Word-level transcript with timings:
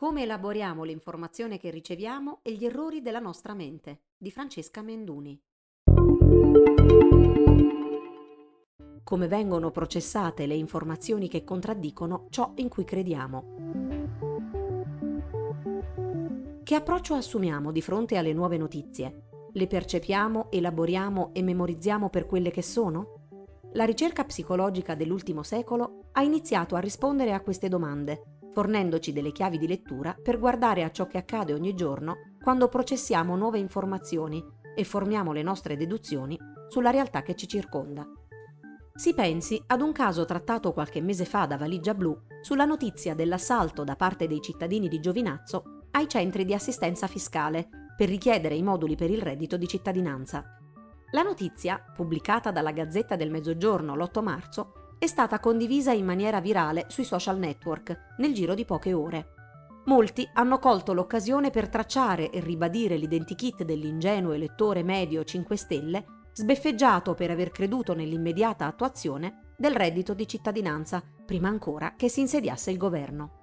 Come 0.00 0.22
elaboriamo 0.22 0.82
l'informazione 0.82 1.58
che 1.58 1.68
riceviamo 1.68 2.38
e 2.40 2.54
gli 2.54 2.64
errori 2.64 3.02
della 3.02 3.18
nostra 3.18 3.52
mente 3.52 4.04
di 4.16 4.30
Francesca 4.30 4.80
Menduni. 4.80 5.38
Come 9.04 9.28
vengono 9.28 9.70
processate 9.70 10.46
le 10.46 10.54
informazioni 10.54 11.28
che 11.28 11.44
contraddicono 11.44 12.28
ciò 12.30 12.54
in 12.54 12.70
cui 12.70 12.84
crediamo. 12.84 13.44
Che 16.62 16.74
approccio 16.74 17.12
assumiamo 17.12 17.70
di 17.70 17.82
fronte 17.82 18.16
alle 18.16 18.32
nuove 18.32 18.56
notizie? 18.56 19.24
Le 19.52 19.66
percepiamo, 19.66 20.50
elaboriamo 20.50 21.28
e 21.34 21.42
memorizziamo 21.42 22.08
per 22.08 22.24
quelle 22.24 22.50
che 22.50 22.62
sono? 22.62 23.26
La 23.74 23.84
ricerca 23.84 24.24
psicologica 24.24 24.94
dell'ultimo 24.94 25.42
secolo 25.42 26.04
ha 26.12 26.22
iniziato 26.22 26.74
a 26.74 26.80
rispondere 26.80 27.34
a 27.34 27.42
queste 27.42 27.68
domande, 27.68 28.38
fornendoci 28.52 29.12
delle 29.12 29.32
chiavi 29.32 29.58
di 29.58 29.66
lettura 29.66 30.16
per 30.20 30.38
guardare 30.38 30.84
a 30.84 30.90
ciò 30.90 31.06
che 31.06 31.18
accade 31.18 31.52
ogni 31.52 31.74
giorno 31.74 32.34
quando 32.42 32.68
processiamo 32.68 33.36
nuove 33.36 33.58
informazioni 33.58 34.42
e 34.74 34.84
formiamo 34.84 35.32
le 35.32 35.42
nostre 35.42 35.76
deduzioni 35.76 36.38
sulla 36.68 36.90
realtà 36.90 37.22
che 37.22 37.34
ci 37.34 37.46
circonda. 37.46 38.06
Si 38.94 39.14
pensi 39.14 39.62
ad 39.66 39.80
un 39.80 39.92
caso 39.92 40.24
trattato 40.24 40.72
qualche 40.72 41.00
mese 41.00 41.24
fa 41.24 41.46
da 41.46 41.56
Valigia 41.56 41.94
Blu 41.94 42.16
sulla 42.40 42.64
notizia 42.64 43.14
dell'assalto 43.14 43.84
da 43.84 43.96
parte 43.96 44.26
dei 44.26 44.40
cittadini 44.40 44.88
di 44.88 45.00
Giovinazzo 45.00 45.86
ai 45.92 46.08
centri 46.08 46.44
di 46.44 46.54
assistenza 46.54 47.06
fiscale 47.06 47.68
per 47.96 48.08
richiedere 48.08 48.54
i 48.54 48.62
moduli 48.62 48.96
per 48.96 49.10
il 49.10 49.20
reddito 49.20 49.56
di 49.56 49.66
cittadinanza. 49.66 50.44
La 51.12 51.22
notizia, 51.22 51.82
pubblicata 51.94 52.50
dalla 52.50 52.72
Gazzetta 52.72 53.16
del 53.16 53.30
Mezzogiorno 53.30 53.96
l'8 53.96 54.22
marzo, 54.22 54.72
è 55.00 55.06
stata 55.06 55.40
condivisa 55.40 55.92
in 55.92 56.04
maniera 56.04 56.42
virale 56.42 56.84
sui 56.88 57.04
social 57.04 57.38
network 57.38 58.16
nel 58.18 58.34
giro 58.34 58.52
di 58.52 58.66
poche 58.66 58.92
ore. 58.92 59.32
Molti 59.86 60.28
hanno 60.34 60.58
colto 60.58 60.92
l'occasione 60.92 61.48
per 61.48 61.70
tracciare 61.70 62.28
e 62.28 62.38
ribadire 62.40 62.98
l'identikit 62.98 63.62
dell'ingenuo 63.62 64.32
elettore 64.32 64.82
medio 64.82 65.24
5 65.24 65.56
Stelle, 65.56 66.04
sbeffeggiato 66.34 67.14
per 67.14 67.30
aver 67.30 67.50
creduto 67.50 67.94
nell'immediata 67.94 68.66
attuazione 68.66 69.54
del 69.56 69.74
reddito 69.74 70.12
di 70.12 70.28
cittadinanza, 70.28 71.02
prima 71.24 71.48
ancora 71.48 71.94
che 71.96 72.10
si 72.10 72.20
insediasse 72.20 72.70
il 72.70 72.76
governo. 72.76 73.38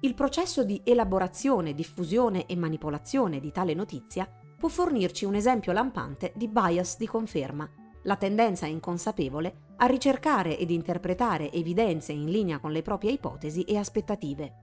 Il 0.00 0.14
processo 0.14 0.64
di 0.64 0.80
elaborazione, 0.82 1.72
diffusione 1.72 2.46
e 2.46 2.56
manipolazione 2.56 3.38
di 3.38 3.52
tale 3.52 3.74
notizia 3.74 4.28
può 4.58 4.68
fornirci 4.68 5.24
un 5.24 5.36
esempio 5.36 5.70
lampante 5.70 6.32
di 6.34 6.48
bias 6.48 6.98
di 6.98 7.06
conferma, 7.06 7.70
la 8.02 8.16
tendenza 8.16 8.66
inconsapevole 8.66 9.63
a 9.76 9.86
ricercare 9.86 10.58
ed 10.58 10.70
interpretare 10.70 11.50
evidenze 11.52 12.12
in 12.12 12.26
linea 12.26 12.58
con 12.58 12.72
le 12.72 12.82
proprie 12.82 13.12
ipotesi 13.12 13.62
e 13.62 13.76
aspettative. 13.76 14.60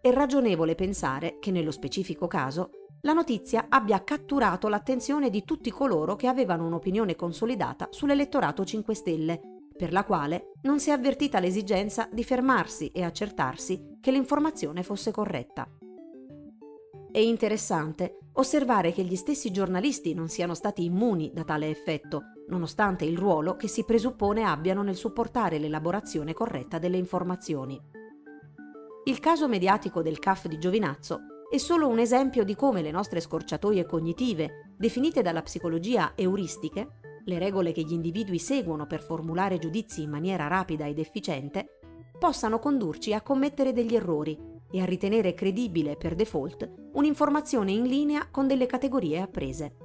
È 0.00 0.10
ragionevole 0.10 0.74
pensare 0.74 1.38
che 1.38 1.50
nello 1.50 1.70
specifico 1.70 2.26
caso 2.26 2.70
la 3.02 3.12
notizia 3.12 3.66
abbia 3.68 4.02
catturato 4.02 4.68
l'attenzione 4.68 5.30
di 5.30 5.44
tutti 5.44 5.70
coloro 5.70 6.16
che 6.16 6.26
avevano 6.26 6.66
un'opinione 6.66 7.14
consolidata 7.14 7.88
sull'elettorato 7.90 8.64
5 8.64 8.94
Stelle, 8.94 9.40
per 9.76 9.92
la 9.92 10.04
quale 10.04 10.50
non 10.62 10.80
si 10.80 10.90
è 10.90 10.92
avvertita 10.92 11.38
l'esigenza 11.38 12.08
di 12.10 12.24
fermarsi 12.24 12.88
e 12.88 13.04
accertarsi 13.04 13.98
che 14.00 14.10
l'informazione 14.10 14.82
fosse 14.82 15.12
corretta. 15.12 15.68
È 17.10 17.18
interessante 17.18 18.18
osservare 18.38 18.92
che 18.92 19.02
gli 19.02 19.16
stessi 19.16 19.50
giornalisti 19.50 20.14
non 20.14 20.28
siano 20.28 20.54
stati 20.54 20.84
immuni 20.84 21.32
da 21.34 21.42
tale 21.42 21.68
effetto, 21.70 22.22
nonostante 22.48 23.04
il 23.04 23.18
ruolo 23.18 23.56
che 23.56 23.66
si 23.66 23.84
presuppone 23.84 24.44
abbiano 24.44 24.82
nel 24.82 24.94
supportare 24.94 25.58
l'elaborazione 25.58 26.34
corretta 26.34 26.78
delle 26.78 26.98
informazioni. 26.98 27.80
Il 29.04 29.18
caso 29.18 29.48
mediatico 29.48 30.02
del 30.02 30.20
CAF 30.20 30.46
di 30.46 30.58
Giovinazzo 30.58 31.20
è 31.50 31.56
solo 31.56 31.88
un 31.88 31.98
esempio 31.98 32.44
di 32.44 32.54
come 32.54 32.80
le 32.80 32.92
nostre 32.92 33.20
scorciatoie 33.20 33.86
cognitive, 33.86 34.74
definite 34.76 35.20
dalla 35.22 35.42
psicologia 35.42 36.12
euristiche, 36.14 37.00
le 37.24 37.38
regole 37.38 37.72
che 37.72 37.82
gli 37.82 37.92
individui 37.92 38.38
seguono 38.38 38.86
per 38.86 39.02
formulare 39.02 39.58
giudizi 39.58 40.02
in 40.02 40.10
maniera 40.10 40.46
rapida 40.46 40.86
ed 40.86 40.98
efficiente, 40.98 41.80
possano 42.16 42.60
condurci 42.60 43.12
a 43.14 43.20
commettere 43.20 43.72
degli 43.72 43.94
errori 43.94 44.56
e 44.70 44.80
a 44.80 44.84
ritenere 44.84 45.34
credibile 45.34 45.96
per 45.96 46.14
default 46.14 46.70
un'informazione 46.92 47.72
in 47.72 47.84
linea 47.84 48.28
con 48.30 48.46
delle 48.46 48.66
categorie 48.66 49.20
apprese. 49.20 49.76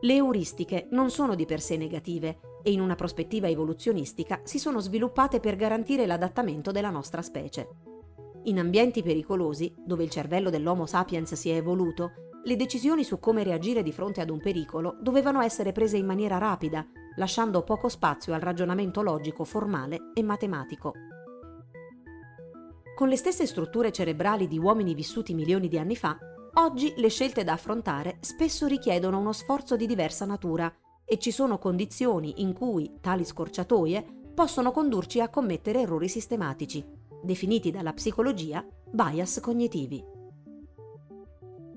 Le 0.00 0.14
euristiche 0.14 0.88
non 0.90 1.10
sono 1.10 1.34
di 1.34 1.46
per 1.46 1.60
sé 1.60 1.76
negative 1.76 2.38
e 2.62 2.72
in 2.72 2.80
una 2.80 2.94
prospettiva 2.94 3.48
evoluzionistica 3.48 4.40
si 4.44 4.58
sono 4.58 4.80
sviluppate 4.80 5.40
per 5.40 5.56
garantire 5.56 6.06
l'adattamento 6.06 6.72
della 6.72 6.90
nostra 6.90 7.22
specie. 7.22 7.68
In 8.44 8.58
ambienti 8.58 9.02
pericolosi, 9.02 9.72
dove 9.76 10.04
il 10.04 10.10
cervello 10.10 10.50
dell'Homo 10.50 10.84
sapiens 10.84 11.32
si 11.34 11.48
è 11.48 11.56
evoluto, 11.56 12.12
le 12.44 12.56
decisioni 12.56 13.04
su 13.04 13.18
come 13.18 13.42
reagire 13.42 13.82
di 13.82 13.92
fronte 13.92 14.20
ad 14.20 14.28
un 14.28 14.38
pericolo 14.38 14.98
dovevano 15.00 15.40
essere 15.40 15.72
prese 15.72 15.96
in 15.96 16.04
maniera 16.04 16.36
rapida, 16.36 16.86
lasciando 17.16 17.62
poco 17.62 17.88
spazio 17.88 18.34
al 18.34 18.40
ragionamento 18.40 19.00
logico 19.00 19.44
formale 19.44 20.10
e 20.12 20.22
matematico. 20.22 20.92
Con 22.94 23.08
le 23.08 23.16
stesse 23.16 23.44
strutture 23.44 23.90
cerebrali 23.90 24.46
di 24.46 24.56
uomini 24.56 24.94
vissuti 24.94 25.34
milioni 25.34 25.66
di 25.66 25.78
anni 25.78 25.96
fa, 25.96 26.16
oggi 26.54 26.94
le 26.96 27.08
scelte 27.08 27.42
da 27.42 27.54
affrontare 27.54 28.18
spesso 28.20 28.68
richiedono 28.68 29.18
uno 29.18 29.32
sforzo 29.32 29.74
di 29.74 29.86
diversa 29.86 30.24
natura 30.24 30.72
e 31.04 31.18
ci 31.18 31.32
sono 31.32 31.58
condizioni 31.58 32.34
in 32.36 32.52
cui 32.52 32.98
tali 33.00 33.24
scorciatoie 33.24 34.30
possono 34.32 34.70
condurci 34.70 35.20
a 35.20 35.28
commettere 35.28 35.80
errori 35.80 36.08
sistematici, 36.08 36.84
definiti 37.20 37.72
dalla 37.72 37.92
psicologia 37.92 38.64
bias 38.92 39.40
cognitivi. 39.40 40.04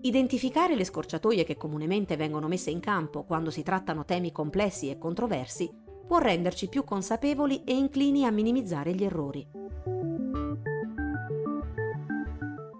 Identificare 0.01 0.75
le 0.75 0.83
scorciatoie 0.83 1.43
che 1.45 1.57
comunemente 1.57 2.15
vengono 2.15 2.47
messe 2.47 2.69
in 2.69 2.79
campo 2.79 3.23
quando 3.23 3.49
si 3.49 3.63
trattano 3.63 4.05
temi 4.05 4.31
complessi 4.31 4.91
e 4.91 4.99
controversi 4.99 5.67
può 6.05 6.19
renderci 6.19 6.69
più 6.69 6.83
consapevoli 6.83 7.63
e 7.63 7.73
inclini 7.73 8.23
a 8.23 8.29
minimizzare 8.29 8.93
gli 8.93 9.03
errori. 9.03 9.65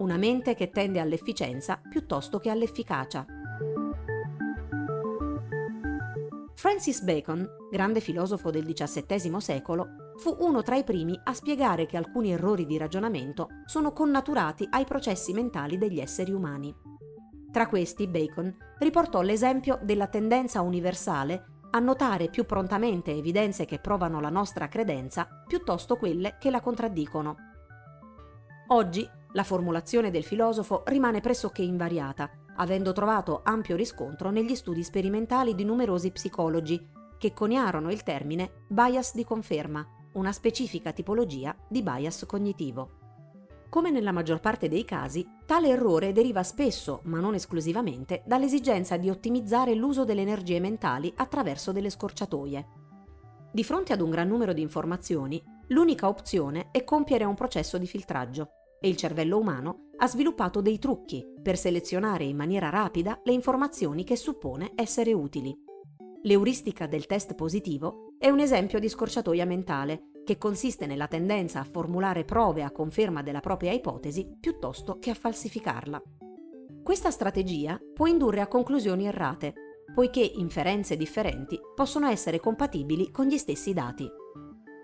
Una 0.08 0.16
mente 0.16 0.56
che 0.56 0.70
tende 0.70 1.02
all'efficienza 1.02 1.82
piuttosto 1.90 2.40
che 2.40 2.50
all'efficacia. 2.50 3.26
Francis 6.54 7.02
Bacon, 7.02 7.46
grande 7.70 8.00
filosofo 8.00 8.50
del 8.50 8.64
XVII 8.64 9.42
secolo, 9.42 10.14
fu 10.16 10.34
uno 10.40 10.64
tra 10.64 10.78
i 10.78 10.86
primi 10.86 11.20
a 11.26 11.34
spiegare 11.34 11.86
che 11.86 11.98
alcuni 11.98 12.32
errori 12.32 12.66
di 12.66 12.78
ragionamento 12.78 13.50
sono 13.66 13.92
connaturati 13.92 14.66
ai 14.72 14.86
processi 14.86 15.34
mentali 15.34 15.78
degli 15.78 16.00
esseri 16.00 16.32
umani. 16.32 16.74
Tra 17.52 17.68
questi, 17.68 18.08
Bacon 18.08 18.56
riportò 18.80 19.22
l'esempio 19.22 19.78
della 19.84 20.08
tendenza 20.08 20.62
universale 20.62 21.66
a 21.72 21.80
notare 21.80 22.30
più 22.30 22.46
prontamente 22.46 23.12
evidenze 23.12 23.66
che 23.66 23.80
provano 23.80 24.22
la 24.22 24.30
nostra 24.30 24.70
credenza 24.70 25.44
piuttosto 25.46 25.98
quelle 25.98 26.38
che 26.40 26.50
la 26.50 26.62
contraddicono. 26.62 27.36
Oggi 28.70 29.08
la 29.38 29.44
formulazione 29.44 30.10
del 30.10 30.24
filosofo 30.24 30.82
rimane 30.88 31.22
pressoché 31.22 31.62
invariata, 31.62 32.28
avendo 32.56 32.92
trovato 32.92 33.42
ampio 33.44 33.76
riscontro 33.76 34.32
negli 34.32 34.56
studi 34.56 34.82
sperimentali 34.82 35.54
di 35.54 35.64
numerosi 35.64 36.10
psicologi, 36.10 36.84
che 37.20 37.34
coniarono 37.34 37.92
il 37.92 38.02
termine 38.02 38.64
bias 38.68 39.14
di 39.14 39.24
conferma, 39.24 39.86
una 40.14 40.32
specifica 40.32 40.92
tipologia 40.92 41.56
di 41.70 41.84
bias 41.84 42.26
cognitivo. 42.26 42.96
Come 43.70 43.92
nella 43.92 44.12
maggior 44.12 44.40
parte 44.40 44.70
dei 44.70 44.84
casi, 44.84 45.24
tale 45.46 45.68
errore 45.68 46.14
deriva 46.14 46.42
spesso, 46.42 47.02
ma 47.04 47.20
non 47.20 47.36
esclusivamente, 47.36 48.24
dall'esigenza 48.26 48.98
di 48.98 49.08
ottimizzare 49.08 49.76
l'uso 49.76 50.04
delle 50.04 50.22
energie 50.22 50.60
mentali 50.60 51.14
attraverso 51.16 51.72
delle 51.72 51.92
scorciatoie. 51.92 52.68
Di 53.52 53.64
fronte 53.64 53.94
ad 53.94 54.02
un 54.02 54.10
gran 54.10 54.30
numero 54.30 54.54
di 54.54 54.62
informazioni, 54.64 55.40
l'unica 55.68 56.08
opzione 56.08 56.70
è 56.72 56.84
compiere 56.84 57.24
un 57.24 57.36
processo 57.36 57.78
di 57.78 57.86
filtraggio, 57.86 58.50
e 58.80 58.88
il 58.88 58.96
cervello 58.96 59.38
umano 59.38 59.90
ha 59.98 60.08
sviluppato 60.08 60.62
dei 60.62 60.78
trucchi 60.80 61.26
per 61.42 61.58
selezionare 61.58 62.24
in 62.24 62.36
maniera 62.36 62.70
rapida 62.70 63.20
le 63.24 63.34
informazioni 63.34 64.04
che 64.04 64.16
suppone 64.16 64.72
essere 64.76 65.14
utili. 65.14 65.56
L'euristica 66.24 66.88
del 66.88 67.06
test 67.06 67.36
positivo 67.36 68.14
è 68.20 68.30
un 68.30 68.40
esempio 68.40 68.80
di 68.80 68.90
scorciatoia 68.90 69.46
mentale 69.46 70.12
che 70.24 70.38
consiste 70.38 70.86
nella 70.86 71.08
tendenza 71.08 71.60
a 71.60 71.64
formulare 71.64 72.26
prove 72.26 72.64
a 72.64 72.72
conferma 72.72 73.24
della 73.24 73.40
propria 73.40 73.72
ipotesi 73.72 74.28
piuttosto 74.40 74.98
che 75.00 75.10
a 75.10 75.14
falsificarla. 75.16 76.02
Questa 76.84 77.12
strategia 77.12 77.80
può 77.94 78.08
indurre 78.08 78.42
a 78.42 78.48
conclusioni 78.48 79.08
errate, 79.08 79.54
poiché 79.94 80.20
inferenze 80.22 80.98
differenti 80.98 81.60
possono 81.76 82.08
essere 82.08 82.40
compatibili 82.40 83.10
con 83.10 83.26
gli 83.26 83.38
stessi 83.38 83.74
dati. 83.74 84.08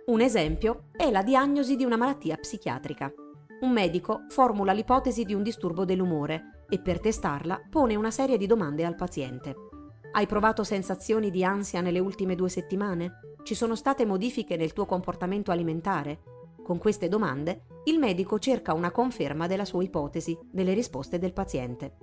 Un 0.05 0.21
esempio 0.21 0.87
è 0.91 1.11
la 1.11 1.23
diagnosi 1.23 1.75
di 1.75 1.83
una 1.83 1.97
malattia 1.97 2.35
psichiatrica 2.35 3.13
un 3.63 3.71
medico 3.71 4.25
formula 4.27 4.73
l'ipotesi 4.73 5.23
di 5.23 5.33
un 5.33 5.41
disturbo 5.41 5.85
dell'umore 5.85 6.65
e 6.69 6.79
per 6.79 6.99
testarla 6.99 7.61
pone 7.69 7.95
una 7.95 8.11
serie 8.11 8.37
di 8.37 8.45
domande 8.45 8.83
al 8.83 8.95
paziente. 8.95 9.55
Hai 10.11 10.27
provato 10.27 10.65
sensazioni 10.65 11.31
di 11.31 11.45
ansia 11.45 11.79
nelle 11.79 11.99
ultime 11.99 12.35
due 12.35 12.49
settimane? 12.49 13.19
Ci 13.41 13.55
sono 13.55 13.75
state 13.75 14.05
modifiche 14.05 14.57
nel 14.57 14.73
tuo 14.73 14.85
comportamento 14.85 15.49
alimentare? 15.49 16.19
Con 16.61 16.77
queste 16.77 17.07
domande 17.07 17.63
il 17.85 17.99
medico 17.99 18.37
cerca 18.37 18.73
una 18.73 18.91
conferma 18.91 19.47
della 19.47 19.65
sua 19.65 19.81
ipotesi, 19.81 20.37
delle 20.51 20.73
risposte 20.73 21.17
del 21.17 21.33
paziente. 21.33 21.95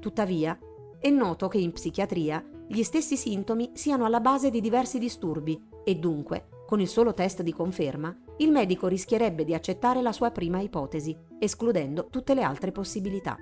Tuttavia, 0.00 0.58
è 0.98 1.10
noto 1.10 1.48
che 1.48 1.58
in 1.58 1.72
psichiatria 1.72 2.42
gli 2.66 2.82
stessi 2.82 3.18
sintomi 3.18 3.72
siano 3.74 4.06
alla 4.06 4.20
base 4.20 4.48
di 4.48 4.62
diversi 4.62 4.98
disturbi 4.98 5.62
e 5.84 5.94
dunque, 5.96 6.48
con 6.66 6.80
il 6.80 6.88
solo 6.88 7.12
test 7.12 7.42
di 7.42 7.52
conferma, 7.52 8.16
il 8.42 8.50
medico 8.50 8.88
rischierebbe 8.88 9.44
di 9.44 9.54
accettare 9.54 10.02
la 10.02 10.10
sua 10.10 10.32
prima 10.32 10.60
ipotesi, 10.60 11.16
escludendo 11.38 12.08
tutte 12.10 12.34
le 12.34 12.42
altre 12.42 12.72
possibilità. 12.72 13.36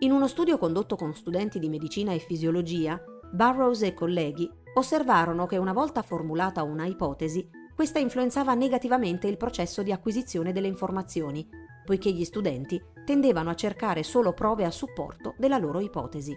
In 0.00 0.12
uno 0.12 0.28
studio 0.28 0.58
condotto 0.58 0.96
con 0.96 1.14
studenti 1.14 1.58
di 1.58 1.70
medicina 1.70 2.12
e 2.12 2.18
fisiologia, 2.18 3.02
Burroughs 3.32 3.82
e 3.82 3.94
colleghi 3.94 4.50
osservarono 4.74 5.46
che 5.46 5.56
una 5.56 5.72
volta 5.72 6.02
formulata 6.02 6.62
una 6.62 6.84
ipotesi, 6.84 7.48
questa 7.74 7.98
influenzava 7.98 8.52
negativamente 8.54 9.26
il 9.28 9.38
processo 9.38 9.82
di 9.82 9.92
acquisizione 9.92 10.52
delle 10.52 10.66
informazioni, 10.66 11.48
poiché 11.84 12.12
gli 12.12 12.24
studenti 12.24 12.80
tendevano 13.06 13.48
a 13.48 13.54
cercare 13.54 14.02
solo 14.02 14.34
prove 14.34 14.66
a 14.66 14.70
supporto 14.70 15.34
della 15.38 15.56
loro 15.56 15.80
ipotesi. 15.80 16.36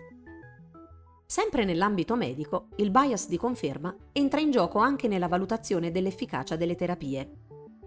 Sempre 1.33 1.65
nell'ambito 1.65 2.15
medico, 2.15 2.67
il 2.75 2.91
bias 2.91 3.27
di 3.27 3.37
conferma 3.37 3.97
entra 4.11 4.39
in 4.39 4.51
gioco 4.51 4.77
anche 4.77 5.07
nella 5.07 5.27
valutazione 5.27 5.89
dell'efficacia 5.89 6.55
delle 6.55 6.75
terapie. 6.75 7.31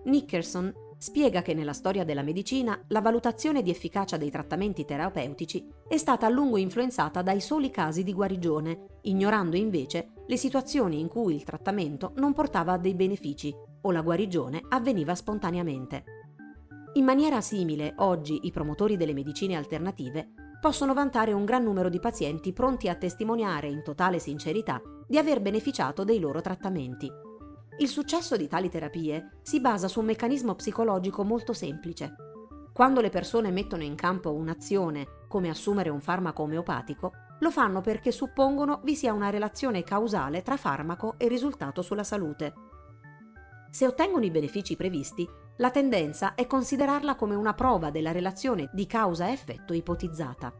Nickerson 0.06 0.74
spiega 0.98 1.42
che 1.42 1.54
nella 1.54 1.72
storia 1.72 2.04
della 2.04 2.24
medicina 2.24 2.76
la 2.88 3.00
valutazione 3.00 3.62
di 3.62 3.70
efficacia 3.70 4.16
dei 4.16 4.32
trattamenti 4.32 4.84
terapeutici 4.84 5.64
è 5.86 5.96
stata 5.96 6.26
a 6.26 6.28
lungo 6.28 6.56
influenzata 6.56 7.22
dai 7.22 7.40
soli 7.40 7.70
casi 7.70 8.02
di 8.02 8.12
guarigione, 8.12 8.98
ignorando 9.02 9.54
invece 9.54 10.08
le 10.26 10.36
situazioni 10.36 10.98
in 10.98 11.06
cui 11.06 11.36
il 11.36 11.44
trattamento 11.44 12.14
non 12.16 12.32
portava 12.32 12.72
a 12.72 12.78
dei 12.78 12.96
benefici 12.96 13.54
o 13.82 13.92
la 13.92 14.02
guarigione 14.02 14.60
avveniva 14.70 15.14
spontaneamente. 15.14 16.02
In 16.94 17.04
maniera 17.04 17.40
simile, 17.40 17.94
oggi 17.98 18.40
i 18.42 18.50
promotori 18.50 18.96
delle 18.96 19.14
medicine 19.14 19.54
alternative 19.54 20.45
possono 20.66 20.94
vantare 20.94 21.32
un 21.32 21.44
gran 21.44 21.62
numero 21.62 21.88
di 21.88 22.00
pazienti 22.00 22.52
pronti 22.52 22.88
a 22.88 22.96
testimoniare 22.96 23.68
in 23.68 23.84
totale 23.84 24.18
sincerità 24.18 24.82
di 25.06 25.16
aver 25.16 25.40
beneficiato 25.40 26.02
dei 26.02 26.18
loro 26.18 26.40
trattamenti. 26.40 27.08
Il 27.78 27.86
successo 27.86 28.36
di 28.36 28.48
tali 28.48 28.68
terapie 28.68 29.38
si 29.42 29.60
basa 29.60 29.86
su 29.86 30.00
un 30.00 30.06
meccanismo 30.06 30.56
psicologico 30.56 31.22
molto 31.22 31.52
semplice. 31.52 32.16
Quando 32.72 33.00
le 33.00 33.10
persone 33.10 33.52
mettono 33.52 33.84
in 33.84 33.94
campo 33.94 34.34
un'azione, 34.34 35.06
come 35.28 35.50
assumere 35.50 35.88
un 35.88 36.00
farmaco 36.00 36.42
omeopatico, 36.42 37.12
lo 37.38 37.50
fanno 37.52 37.80
perché 37.80 38.10
suppongono 38.10 38.80
vi 38.82 38.96
sia 38.96 39.12
una 39.12 39.30
relazione 39.30 39.84
causale 39.84 40.42
tra 40.42 40.56
farmaco 40.56 41.14
e 41.16 41.28
risultato 41.28 41.80
sulla 41.80 42.02
salute. 42.02 42.52
Se 43.70 43.86
ottengono 43.86 44.24
i 44.24 44.32
benefici 44.32 44.74
previsti, 44.74 45.28
la 45.58 45.70
tendenza 45.70 46.34
è 46.34 46.46
considerarla 46.46 47.14
come 47.14 47.34
una 47.34 47.54
prova 47.54 47.90
della 47.90 48.12
relazione 48.12 48.68
di 48.72 48.86
causa-effetto 48.86 49.72
ipotizzata. 49.72 50.52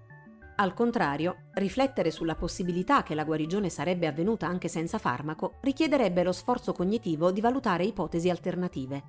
Al 0.58 0.72
contrario, 0.72 1.48
riflettere 1.52 2.10
sulla 2.10 2.34
possibilità 2.34 3.02
che 3.02 3.14
la 3.14 3.25
guarigione 3.25 3.69
sarebbe 3.69 4.06
avvenuta 4.06 4.46
anche 4.46 4.69
senza 4.69 4.96
farmaco 4.96 5.58
richiederebbe 5.60 6.22
lo 6.22 6.32
sforzo 6.32 6.72
cognitivo 6.72 7.31
di 7.31 7.43
valutare 7.43 7.84
ipotesi 7.84 8.31
alternative. 8.31 9.04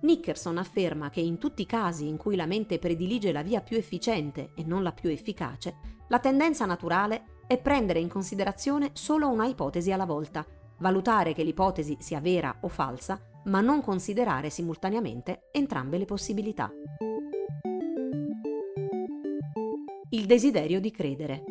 Nickerson 0.00 0.58
afferma 0.58 1.08
che 1.08 1.20
in 1.20 1.38
tutti 1.38 1.62
i 1.62 1.66
casi 1.66 2.08
in 2.08 2.16
cui 2.16 2.34
la 2.34 2.46
mente 2.46 2.80
predilige 2.80 3.30
la 3.30 3.44
via 3.44 3.60
più 3.60 3.76
efficiente 3.76 4.50
e 4.56 4.64
non 4.64 4.82
la 4.82 4.90
più 4.90 5.08
efficace, 5.08 6.00
la 6.08 6.18
tendenza 6.18 6.66
naturale 6.66 7.42
è 7.46 7.58
prendere 7.58 8.00
in 8.00 8.08
considerazione 8.08 8.90
solo 8.94 9.28
una 9.28 9.46
ipotesi 9.46 9.92
alla 9.92 10.04
volta, 10.04 10.44
valutare 10.78 11.32
che 11.32 11.44
l'ipotesi 11.44 11.96
sia 12.00 12.18
vera 12.18 12.56
o 12.62 12.68
falsa 12.68 13.30
ma 13.44 13.60
non 13.60 13.80
considerare 13.80 14.50
simultaneamente 14.50 15.48
entrambe 15.52 15.98
le 15.98 16.04
possibilità. 16.04 16.70
Il 20.10 20.26
desiderio 20.26 20.80
di 20.80 20.90
credere. 20.90 21.44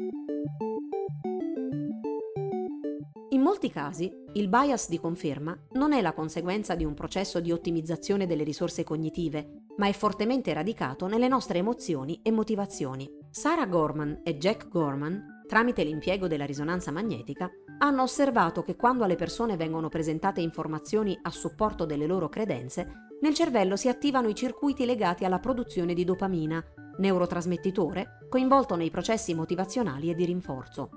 In 3.30 3.42
molti 3.42 3.72
casi, 3.72 4.12
il 4.34 4.50
bias 4.50 4.90
di 4.90 5.00
conferma 5.00 5.58
non 5.72 5.94
è 5.94 6.02
la 6.02 6.14
conseguenza 6.14 6.76
di 6.76 6.86
un 6.86 6.94
processo 6.94 7.40
di 7.40 7.52
ottimizzazione 7.52 8.28
delle 8.28 8.44
risorse 8.44 8.84
cognitive, 8.84 9.66
ma 9.78 9.88
è 9.88 9.94
fortemente 9.94 10.54
radicato 10.54 11.08
nelle 11.08 11.28
nostre 11.28 11.60
emozioni 11.60 12.20
e 12.22 12.30
motivazioni. 12.30 13.10
Sarah 13.30 13.66
Gorman 13.66 14.22
e 14.24 14.38
Jack 14.38 14.68
Gorman, 14.68 15.41
tramite 15.52 15.84
l'impiego 15.84 16.30
della 16.30 16.46
risonanza 16.46 16.92
magnetica, 16.92 17.52
hanno 17.80 18.04
osservato 18.04 18.62
che 18.62 18.78
quando 18.78 19.04
alle 19.04 19.18
persone 19.18 19.58
vengono 19.58 19.90
presentate 19.90 20.40
informazioni 20.40 21.20
a 21.24 21.30
supporto 21.30 21.84
delle 21.84 22.08
loro 22.08 22.30
credenze, 22.30 23.10
nel 23.20 23.34
cervello 23.34 23.76
si 23.76 23.90
attivano 23.90 24.30
i 24.30 24.34
circuiti 24.34 24.86
legati 24.86 25.26
alla 25.26 25.40
produzione 25.40 25.94
di 25.94 26.06
dopamina, 26.06 26.64
neurotrasmettitore 27.00 28.28
coinvolto 28.30 28.78
nei 28.78 28.90
processi 28.90 29.34
motivazionali 29.34 30.10
e 30.10 30.16
di 30.16 30.24
rinforzo. 30.24 30.90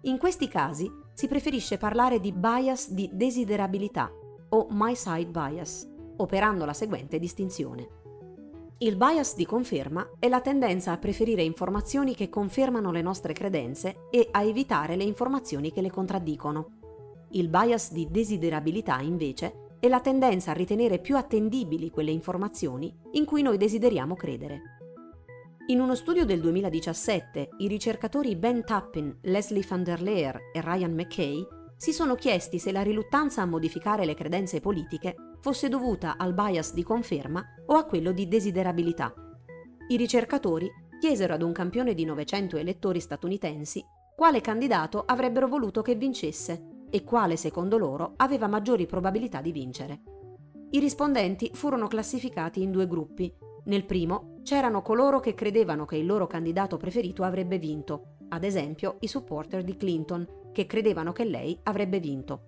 In 0.00 0.18
questi 0.18 0.48
casi 0.48 0.90
si 1.12 1.28
preferisce 1.28 1.78
parlare 1.78 2.18
di 2.18 2.32
bias 2.32 2.90
di 2.90 3.08
desiderabilità 3.12 4.10
o 4.48 4.66
my 4.70 4.96
side 4.96 5.30
bias, 5.30 5.88
operando 6.16 6.64
la 6.64 6.74
seguente 6.74 7.20
distinzione. 7.20 8.01
Il 8.82 8.96
bias 8.96 9.36
di 9.36 9.46
conferma 9.46 10.10
è 10.18 10.26
la 10.26 10.40
tendenza 10.40 10.90
a 10.90 10.98
preferire 10.98 11.44
informazioni 11.44 12.16
che 12.16 12.28
confermano 12.28 12.90
le 12.90 13.00
nostre 13.00 13.32
credenze 13.32 14.08
e 14.10 14.26
a 14.32 14.42
evitare 14.42 14.96
le 14.96 15.04
informazioni 15.04 15.70
che 15.70 15.80
le 15.80 15.88
contraddicono. 15.88 16.78
Il 17.30 17.48
bias 17.48 17.92
di 17.92 18.08
desiderabilità, 18.10 18.98
invece, 18.98 19.76
è 19.78 19.86
la 19.86 20.00
tendenza 20.00 20.50
a 20.50 20.54
ritenere 20.54 20.98
più 20.98 21.16
attendibili 21.16 21.90
quelle 21.90 22.10
informazioni 22.10 22.92
in 23.12 23.24
cui 23.24 23.42
noi 23.42 23.56
desideriamo 23.56 24.16
credere. 24.16 24.62
In 25.66 25.78
uno 25.78 25.94
studio 25.94 26.24
del 26.24 26.40
2017, 26.40 27.50
i 27.58 27.68
ricercatori 27.68 28.34
Ben 28.34 28.64
Tappin, 28.64 29.16
Leslie 29.22 29.64
van 29.64 29.84
der 29.84 30.02
Leer 30.02 30.40
e 30.52 30.60
Ryan 30.60 30.92
McKay 30.92 31.46
si 31.76 31.92
sono 31.92 32.16
chiesti 32.16 32.58
se 32.58 32.72
la 32.72 32.82
riluttanza 32.82 33.42
a 33.42 33.46
modificare 33.46 34.04
le 34.04 34.14
credenze 34.14 34.58
politiche 34.58 35.14
fosse 35.42 35.68
dovuta 35.68 36.16
al 36.16 36.32
bias 36.32 36.72
di 36.72 36.84
conferma 36.84 37.44
o 37.66 37.74
a 37.74 37.84
quello 37.84 38.12
di 38.12 38.28
desiderabilità. 38.28 39.12
I 39.88 39.96
ricercatori 39.96 40.70
chiesero 41.00 41.34
ad 41.34 41.42
un 41.42 41.50
campione 41.50 41.94
di 41.94 42.04
900 42.04 42.56
elettori 42.56 43.00
statunitensi 43.00 43.84
quale 44.14 44.40
candidato 44.40 45.02
avrebbero 45.04 45.48
voluto 45.48 45.82
che 45.82 45.96
vincesse 45.96 46.84
e 46.88 47.02
quale 47.02 47.36
secondo 47.36 47.76
loro 47.76 48.12
aveva 48.18 48.46
maggiori 48.46 48.86
probabilità 48.86 49.40
di 49.40 49.50
vincere. 49.50 50.00
I 50.70 50.78
rispondenti 50.78 51.50
furono 51.52 51.88
classificati 51.88 52.62
in 52.62 52.70
due 52.70 52.86
gruppi. 52.86 53.34
Nel 53.64 53.84
primo 53.84 54.38
c'erano 54.44 54.80
coloro 54.80 55.18
che 55.18 55.34
credevano 55.34 55.86
che 55.86 55.96
il 55.96 56.06
loro 56.06 56.28
candidato 56.28 56.76
preferito 56.76 57.24
avrebbe 57.24 57.58
vinto, 57.58 58.16
ad 58.28 58.44
esempio 58.44 58.98
i 59.00 59.08
supporter 59.08 59.64
di 59.64 59.76
Clinton, 59.76 60.50
che 60.52 60.66
credevano 60.66 61.10
che 61.10 61.24
lei 61.24 61.58
avrebbe 61.64 61.98
vinto. 61.98 62.42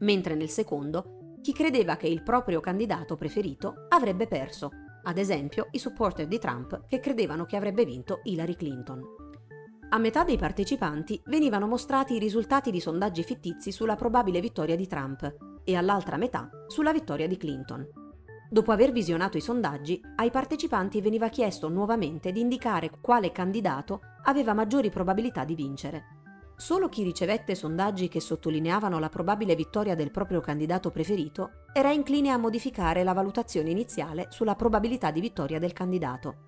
Mentre 0.00 0.34
nel 0.34 0.50
secondo 0.50 1.19
chi 1.40 1.52
credeva 1.52 1.96
che 1.96 2.06
il 2.06 2.22
proprio 2.22 2.60
candidato 2.60 3.16
preferito 3.16 3.86
avrebbe 3.88 4.26
perso, 4.26 4.70
ad 5.04 5.16
esempio 5.16 5.68
i 5.70 5.78
supporter 5.78 6.26
di 6.26 6.38
Trump 6.38 6.86
che 6.86 7.00
credevano 7.00 7.46
che 7.46 7.56
avrebbe 7.56 7.84
vinto 7.84 8.20
Hillary 8.24 8.56
Clinton. 8.56 9.02
A 9.92 9.98
metà 9.98 10.22
dei 10.22 10.36
partecipanti 10.36 11.20
venivano 11.26 11.66
mostrati 11.66 12.14
i 12.14 12.18
risultati 12.18 12.70
di 12.70 12.78
sondaggi 12.78 13.24
fittizi 13.24 13.72
sulla 13.72 13.96
probabile 13.96 14.40
vittoria 14.40 14.76
di 14.76 14.86
Trump 14.86 15.34
e 15.64 15.76
all'altra 15.76 16.16
metà 16.16 16.48
sulla 16.68 16.92
vittoria 16.92 17.26
di 17.26 17.36
Clinton. 17.36 17.88
Dopo 18.48 18.72
aver 18.72 18.92
visionato 18.92 19.36
i 19.36 19.40
sondaggi, 19.40 20.00
ai 20.16 20.30
partecipanti 20.30 21.00
veniva 21.00 21.28
chiesto 21.28 21.68
nuovamente 21.68 22.32
di 22.32 22.40
indicare 22.40 22.90
quale 23.00 23.32
candidato 23.32 24.00
aveva 24.24 24.54
maggiori 24.54 24.90
probabilità 24.90 25.44
di 25.44 25.54
vincere. 25.54 26.19
Solo 26.60 26.90
chi 26.90 27.02
ricevette 27.02 27.54
sondaggi 27.54 28.08
che 28.08 28.20
sottolineavano 28.20 28.98
la 28.98 29.08
probabile 29.08 29.54
vittoria 29.54 29.94
del 29.94 30.10
proprio 30.10 30.40
candidato 30.40 30.90
preferito 30.90 31.64
era 31.72 31.90
incline 31.90 32.28
a 32.28 32.36
modificare 32.36 33.02
la 33.02 33.14
valutazione 33.14 33.70
iniziale 33.70 34.26
sulla 34.28 34.54
probabilità 34.54 35.10
di 35.10 35.22
vittoria 35.22 35.58
del 35.58 35.72
candidato. 35.72 36.44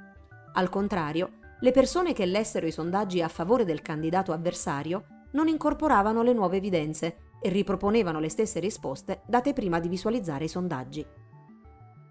Al 0.53 0.69
contrario, 0.69 1.39
le 1.61 1.71
persone 1.71 2.13
che 2.13 2.27
lessero 2.27 2.67
i 2.67 2.73
sondaggi 2.73 3.23
a 3.23 3.29
favore 3.29 3.65
del 3.65 3.81
candidato 3.81 4.33
avversario 4.33 5.05
non 5.31 5.49
incorporavano 5.49 6.23
le 6.23 6.35
nuove 6.35 6.59
evidenze 6.59 7.31
e 7.41 7.49
riproponevano 7.49 8.21
le 8.21 8.29
stesse 8.29 8.61
risposte 8.61 9.23
date 9.27 9.55
prima 9.55 9.81
di 9.81 9.89
visualizzare 9.89 10.45
i 10.45 10.49
sondaggi. 10.49 11.07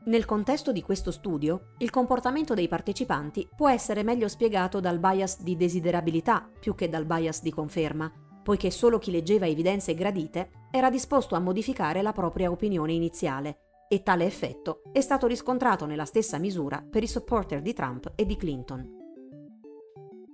Nel 0.04 0.26
contesto 0.26 0.72
di 0.72 0.82
questo 0.82 1.12
studio, 1.12 1.74
il 1.78 1.92
comportamento 1.92 2.56
dei 2.56 2.68
partecipanti 2.68 3.48
può 3.56 3.70
essere 3.70 4.02
meglio 4.02 4.28
spiegato 4.28 4.80
dal 4.80 4.98
bias 4.98 5.44
di 5.44 5.56
desiderabilità 5.56 6.50
più 6.60 6.74
che 6.74 6.90
dal 6.90 7.06
bias 7.06 7.44
di 7.44 7.52
conferma, 7.52 8.12
poiché 8.42 8.72
solo 8.72 8.98
chi 8.98 9.12
leggeva 9.12 9.46
evidenze 9.46 9.94
gradite 9.94 10.68
era 10.72 10.90
disposto 10.90 11.36
a 11.36 11.40
modificare 11.40 12.02
la 12.02 12.14
propria 12.14 12.50
opinione 12.50 12.94
iniziale, 12.94 13.86
e 13.88 14.02
tale 14.02 14.26
effetto 14.26 14.82
è 14.92 15.02
stato 15.02 15.28
riscontrato 15.28 15.86
nella 15.86 16.06
stessa 16.06 16.40
misura 16.40 16.84
per 16.90 17.04
i 17.04 17.08
supporter 17.08 17.62
di 17.62 17.74
Trump 17.74 18.14
e 18.16 18.26
di 18.26 18.36
Clinton. 18.38 19.00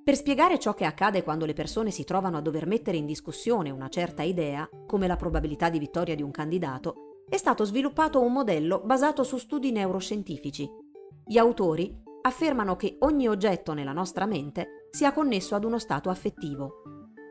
Per 0.01 0.15
spiegare 0.15 0.59
ciò 0.59 0.73
che 0.73 0.85
accade 0.85 1.23
quando 1.23 1.45
le 1.45 1.51
persone 1.51 1.91
si 1.91 2.05
trovano 2.05 2.37
a 2.37 2.41
dover 2.41 2.65
mettere 2.65 2.95
in 2.95 3.05
discussione 3.05 3.69
una 3.69 3.89
certa 3.89 4.23
idea, 4.23 4.69
come 4.85 5.07
la 5.07 5.17
probabilità 5.17 5.69
di 5.69 5.79
vittoria 5.79 6.15
di 6.15 6.23
un 6.23 6.31
candidato, 6.31 7.06
è 7.29 7.35
stato 7.35 7.65
sviluppato 7.65 8.21
un 8.21 8.31
modello 8.31 8.81
basato 8.85 9.23
su 9.23 9.37
studi 9.37 9.71
neuroscientifici. 9.71 10.69
Gli 11.25 11.37
autori 11.37 11.93
affermano 12.21 12.77
che 12.77 12.95
ogni 12.99 13.27
oggetto 13.27 13.73
nella 13.73 13.91
nostra 13.91 14.25
mente 14.25 14.87
sia 14.91 15.11
connesso 15.11 15.53
ad 15.53 15.65
uno 15.65 15.77
stato 15.77 16.09
affettivo. 16.09 16.81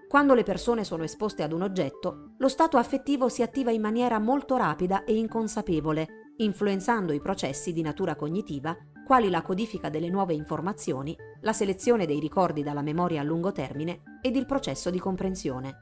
Quando 0.07 0.35
le 0.35 0.43
persone 0.43 0.85
sono 0.85 1.03
esposte 1.03 1.43
ad 1.43 1.53
un 1.53 1.63
oggetto, 1.63 2.35
lo 2.37 2.49
stato 2.49 2.77
affettivo 2.77 3.31
si 3.31 3.43
attiva 3.43 3.71
in 3.71 3.81
maniera 3.81 4.19
molto 4.19 4.57
rapida 4.57 5.05
e 5.05 5.17
inconsapevole, 5.17 6.33
influenzando 6.37 7.15
i 7.15 7.21
processi 7.21 7.73
di 7.73 7.81
natura 7.81 8.17
cognitiva, 8.17 8.77
quali 9.05 9.31
la 9.31 9.41
codifica 9.41 9.89
delle 9.89 10.11
nuove 10.11 10.35
informazioni, 10.35 11.17
la 11.41 11.55
selezione 11.55 12.05
dei 12.05 12.21
ricordi 12.21 12.63
dalla 12.63 12.83
memoria 12.83 13.23
a 13.23 13.25
lungo 13.25 13.51
termine 13.51 14.19
ed 14.21 14.37
il 14.37 14.45
processo 14.45 14.91
di 14.91 14.99
comprensione. 14.99 15.79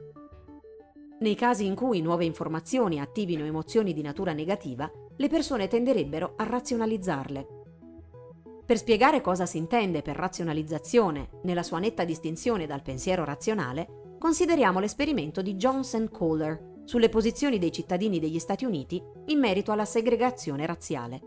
Nei 1.25 1.37
casi 1.37 1.65
in 1.65 1.75
cui 1.75 2.03
nuove 2.03 2.27
informazioni 2.27 3.01
attivino 3.01 3.47
emozioni 3.47 3.95
di 3.95 4.03
natura 4.03 4.35
negativa, 4.35 4.91
le 5.17 5.29
persone 5.29 5.69
tenderebbero 5.69 6.35
a 6.37 6.45
razionalizzarle. 6.45 7.47
Per 8.67 8.77
spiegare 8.77 9.23
cosa 9.23 9.47
si 9.47 9.57
intende 9.57 10.03
per 10.03 10.17
razionalizzazione, 10.17 11.41
nella 11.45 11.63
sua 11.63 11.79
netta 11.79 12.05
distinzione 12.05 12.67
dal 12.67 12.83
pensiero 12.83 13.25
razionale, 13.25 14.17
consideriamo 14.19 14.81
l'esperimento 14.81 15.41
di 15.41 15.55
Johnson 15.55 16.11
Kohler 16.11 16.83
sulle 16.85 17.09
posizioni 17.09 17.59
dei 17.59 17.73
cittadini 17.73 18.21
degli 18.21 18.39
Stati 18.39 18.67
Uniti 18.67 19.03
in 19.29 19.39
merito 19.39 19.73
alla 19.73 19.87
segregazione 19.87 20.67
razziale. 20.67 21.23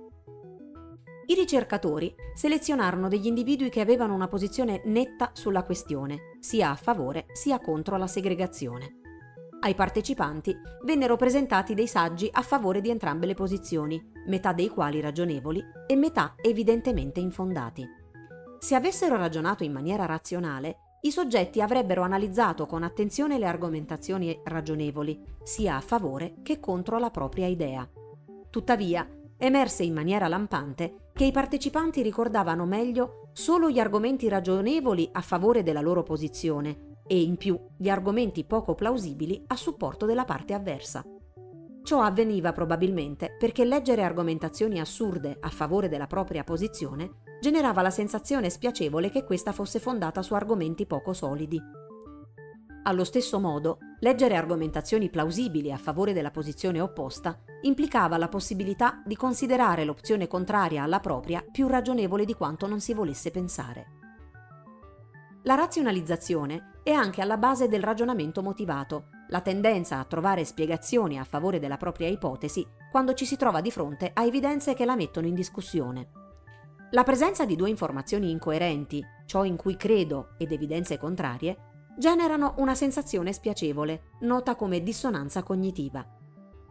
I 1.25 1.33
ricercatori 1.33 2.13
selezionarono 2.35 3.07
degli 3.07 3.25
individui 3.25 3.69
che 3.69 3.81
avevano 3.81 4.13
una 4.13 4.27
posizione 4.27 4.79
netta 4.85 5.31
sulla 5.33 5.63
questione, 5.63 6.35
sia 6.39 6.69
a 6.69 6.75
favore 6.75 7.25
sia 7.33 7.59
contro 7.59 7.97
la 7.97 8.05
segregazione. 8.05 9.05
Ai 9.59 9.73
partecipanti 9.73 10.55
vennero 10.83 11.15
presentati 11.15 11.73
dei 11.73 11.87
saggi 11.87 12.29
a 12.31 12.41
favore 12.41 12.79
di 12.79 12.91
entrambe 12.91 13.25
le 13.25 13.33
posizioni, 13.33 13.99
metà 14.27 14.53
dei 14.53 14.69
quali 14.69 15.01
ragionevoli 15.01 15.63
e 15.87 15.95
metà 15.95 16.35
evidentemente 16.41 17.19
infondati. 17.19 17.85
Se 18.59 18.75
avessero 18.75 19.17
ragionato 19.17 19.63
in 19.63 19.71
maniera 19.71 20.05
razionale, 20.05 20.77
i 21.01 21.11
soggetti 21.11 21.59
avrebbero 21.61 22.03
analizzato 22.03 22.67
con 22.67 22.83
attenzione 22.83 23.39
le 23.39 23.47
argomentazioni 23.47 24.39
ragionevoli, 24.43 25.23
sia 25.41 25.75
a 25.75 25.81
favore 25.81 26.35
che 26.43 26.59
contro 26.59 26.99
la 26.99 27.09
propria 27.09 27.47
idea. 27.47 27.87
Tuttavia, 28.49 29.07
emerse 29.37 29.83
in 29.83 29.93
maniera 29.93 30.27
lampante 30.27 31.09
che 31.13 31.25
i 31.25 31.31
partecipanti 31.31 32.03
ricordavano 32.03 32.65
meglio 32.65 33.29
solo 33.33 33.71
gli 33.71 33.79
argomenti 33.79 34.27
ragionevoli 34.27 35.09
a 35.11 35.21
favore 35.21 35.63
della 35.63 35.81
loro 35.81 36.03
posizione 36.03 36.86
e 37.07 37.21
in 37.21 37.37
più 37.37 37.59
gli 37.75 37.89
argomenti 37.89 38.43
poco 38.43 38.75
plausibili 38.75 39.43
a 39.47 39.55
supporto 39.55 40.05
della 40.05 40.25
parte 40.25 40.53
avversa. 40.53 41.03
Ciò 41.83 42.01
avveniva 42.01 42.51
probabilmente 42.51 43.37
perché 43.39 43.63
leggere 43.63 44.03
argomentazioni 44.03 44.79
assurde 44.79 45.37
a 45.39 45.49
favore 45.49 45.87
della 45.87 46.07
propria 46.07 46.43
posizione 46.43 47.21
generava 47.39 47.81
la 47.81 47.89
sensazione 47.89 48.49
spiacevole 48.49 49.09
che 49.09 49.23
questa 49.23 49.53
fosse 49.53 49.79
fondata 49.79 50.21
su 50.21 50.33
argomenti 50.33 50.85
poco 50.85 51.13
solidi. 51.13 51.61
Allo 52.83 53.03
stesso 53.03 53.39
modo, 53.39 53.77
leggere 53.99 54.35
argomentazioni 54.35 55.09
plausibili 55.09 55.71
a 55.71 55.77
favore 55.77 56.13
della 56.13 56.31
posizione 56.31 56.79
opposta 56.81 57.37
implicava 57.61 58.17
la 58.17 58.29
possibilità 58.29 59.01
di 59.05 59.15
considerare 59.15 59.83
l'opzione 59.83 60.27
contraria 60.27 60.83
alla 60.83 60.99
propria 60.99 61.43
più 61.49 61.67
ragionevole 61.67 62.25
di 62.25 62.33
quanto 62.33 62.67
non 62.67 62.79
si 62.79 62.93
volesse 62.93 63.31
pensare. 63.31 64.06
La 65.47 65.55
razionalizzazione 65.55 66.81
è 66.83 66.91
anche 66.91 67.21
alla 67.21 67.37
base 67.37 67.69
del 67.69 67.81
ragionamento 67.81 68.41
motivato, 68.41 69.05
la 69.29 69.39
tendenza 69.39 69.97
a 69.97 70.03
trovare 70.03 70.43
spiegazioni 70.43 71.17
a 71.17 71.23
favore 71.23 71.57
della 71.57 71.77
propria 71.77 72.09
ipotesi 72.09 72.67
quando 72.91 73.13
ci 73.13 73.25
si 73.25 73.37
trova 73.37 73.61
di 73.61 73.71
fronte 73.71 74.11
a 74.13 74.25
evidenze 74.25 74.73
che 74.73 74.83
la 74.83 74.97
mettono 74.97 75.25
in 75.25 75.33
discussione. 75.33 76.09
La 76.91 77.03
presenza 77.03 77.45
di 77.45 77.55
due 77.55 77.69
informazioni 77.69 78.29
incoerenti, 78.29 79.01
ciò 79.25 79.45
in 79.45 79.55
cui 79.55 79.77
credo 79.77 80.31
ed 80.37 80.51
evidenze 80.51 80.97
contrarie, 80.97 81.55
generano 81.97 82.55
una 82.57 82.75
sensazione 82.75 83.31
spiacevole, 83.31 84.15
nota 84.23 84.55
come 84.55 84.83
dissonanza 84.83 85.43
cognitiva. 85.43 86.05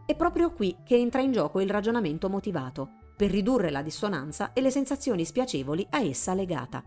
È 0.05 0.15
proprio 0.15 0.51
qui 0.51 0.77
che 0.85 0.97
entra 0.97 1.21
in 1.21 1.31
gioco 1.31 1.61
il 1.61 1.69
ragionamento 1.71 2.29
motivato, 2.29 2.89
per 3.15 3.31
ridurre 3.31 3.71
la 3.71 3.81
dissonanza 3.81 4.53
e 4.53 4.61
le 4.61 4.69
sensazioni 4.69 5.25
spiacevoli 5.25 5.87
a 5.89 6.01
essa 6.01 6.35
legata. 6.35 6.83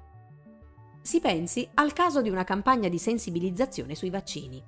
Si 1.02 1.18
pensi 1.20 1.66
al 1.74 1.92
caso 1.94 2.20
di 2.20 2.28
una 2.28 2.44
campagna 2.44 2.88
di 2.88 2.98
sensibilizzazione 2.98 3.94
sui 3.94 4.10
vaccini. 4.10 4.62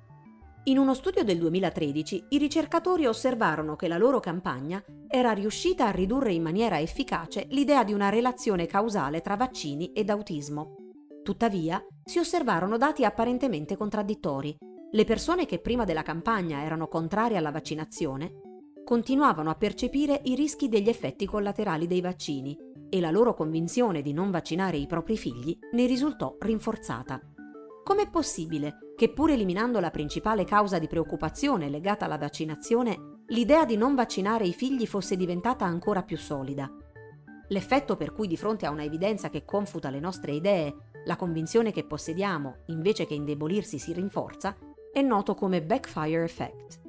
In 0.65 0.77
uno 0.77 0.93
studio 0.93 1.23
del 1.23 1.37
2013 1.37 2.27
i 2.29 2.37
ricercatori 2.37 3.05
osservarono 3.05 3.75
che 3.75 3.87
la 3.87 3.97
loro 3.97 4.19
campagna 4.19 4.83
era 5.07 5.31
riuscita 5.31 5.87
a 5.87 5.91
ridurre 5.91 6.33
in 6.33 6.41
maniera 6.41 6.79
efficace 6.79 7.45
l'idea 7.49 7.83
di 7.83 7.93
una 7.93 8.09
relazione 8.09 8.65
causale 8.65 9.21
tra 9.21 9.35
vaccini 9.35 9.91
ed 9.91 10.09
autismo. 10.09 10.75
Tuttavia, 11.21 11.85
si 12.03 12.17
osservarono 12.17 12.77
dati 12.77 13.05
apparentemente 13.05 13.77
contraddittori. 13.77 14.57
Le 14.91 15.03
persone 15.03 15.45
che 15.45 15.59
prima 15.59 15.83
della 15.83 16.03
campagna 16.03 16.63
erano 16.63 16.87
contrarie 16.87 17.37
alla 17.37 17.51
vaccinazione 17.51 18.31
continuavano 18.83 19.49
a 19.49 19.55
percepire 19.55 20.21
i 20.25 20.35
rischi 20.35 20.67
degli 20.67 20.89
effetti 20.89 21.25
collaterali 21.25 21.87
dei 21.87 22.01
vaccini 22.01 22.57
e 22.93 22.99
la 22.99 23.09
loro 23.09 23.33
convinzione 23.33 24.03
di 24.03 24.13
non 24.13 24.29
vaccinare 24.29 24.77
i 24.77 24.85
propri 24.85 25.17
figli 25.17 25.57
ne 25.71 25.87
risultò 25.87 26.35
rinforzata. 26.39 27.19
Com'è 27.83 28.07
possibile 28.07 28.93
che 28.95 29.11
pur 29.11 29.31
eliminando 29.31 29.79
la 29.79 29.89
principale 29.89 30.43
causa 30.43 30.77
di 30.77 30.85
preoccupazione 30.85 31.69
legata 31.69 32.05
alla 32.05 32.19
vaccinazione, 32.19 33.21
l'idea 33.29 33.65
di 33.65 33.77
non 33.77 33.95
vaccinare 33.95 34.45
i 34.45 34.53
figli 34.53 34.85
fosse 34.85 35.15
diventata 35.15 35.65
ancora 35.65 36.03
più 36.03 36.17
solida? 36.17 36.71
L'effetto 37.47 37.97
per 37.97 38.13
cui 38.13 38.27
di 38.27 38.37
fronte 38.37 38.67
a 38.67 38.69
una 38.69 38.83
evidenza 38.83 39.31
che 39.31 39.43
confuta 39.43 39.89
le 39.89 39.99
nostre 39.99 40.33
idee, 40.33 40.75
la 41.05 41.15
convinzione 41.15 41.71
che 41.71 41.87
possediamo, 41.87 42.57
invece 42.67 43.07
che 43.07 43.15
indebolirsi, 43.15 43.79
si 43.79 43.91
rinforza, 43.91 44.55
è 44.91 45.01
noto 45.01 45.33
come 45.33 45.63
backfire 45.63 46.23
effect. 46.23 46.82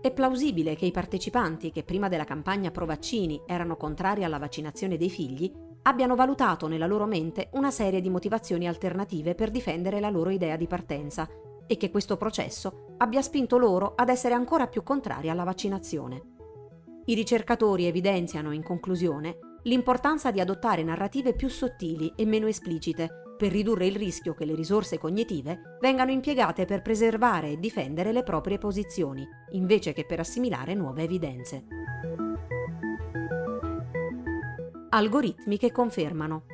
È 0.00 0.12
plausibile 0.12 0.76
che 0.76 0.86
i 0.86 0.92
partecipanti 0.92 1.72
che 1.72 1.82
prima 1.82 2.08
della 2.08 2.22
campagna 2.22 2.70
pro 2.70 2.86
vaccini 2.86 3.42
erano 3.46 3.76
contrari 3.76 4.22
alla 4.22 4.38
vaccinazione 4.38 4.96
dei 4.96 5.10
figli 5.10 5.52
abbiano 5.82 6.14
valutato 6.14 6.68
nella 6.68 6.86
loro 6.86 7.04
mente 7.04 7.48
una 7.54 7.72
serie 7.72 8.00
di 8.00 8.08
motivazioni 8.08 8.68
alternative 8.68 9.34
per 9.34 9.50
difendere 9.50 9.98
la 9.98 10.10
loro 10.10 10.30
idea 10.30 10.56
di 10.56 10.68
partenza 10.68 11.28
e 11.66 11.76
che 11.76 11.90
questo 11.90 12.16
processo 12.16 12.94
abbia 12.98 13.22
spinto 13.22 13.58
loro 13.58 13.94
ad 13.96 14.08
essere 14.08 14.34
ancora 14.34 14.68
più 14.68 14.84
contrari 14.84 15.30
alla 15.30 15.44
vaccinazione. 15.44 16.22
I 17.06 17.14
ricercatori 17.14 17.86
evidenziano, 17.86 18.52
in 18.52 18.62
conclusione, 18.62 19.38
l'importanza 19.64 20.30
di 20.30 20.38
adottare 20.38 20.84
narrative 20.84 21.34
più 21.34 21.48
sottili 21.48 22.12
e 22.14 22.24
meno 22.24 22.46
esplicite 22.46 23.22
per 23.38 23.52
ridurre 23.52 23.86
il 23.86 23.96
rischio 23.96 24.34
che 24.34 24.44
le 24.44 24.54
risorse 24.54 24.98
cognitive 24.98 25.78
vengano 25.80 26.10
impiegate 26.10 26.66
per 26.66 26.82
preservare 26.82 27.52
e 27.52 27.58
difendere 27.58 28.12
le 28.12 28.22
proprie 28.22 28.58
posizioni, 28.58 29.26
invece 29.52 29.94
che 29.94 30.04
per 30.04 30.20
assimilare 30.20 30.74
nuove 30.74 31.04
evidenze 31.04 31.64
algoritmi 34.90 35.58
che 35.58 35.70
confermano. 35.70 36.44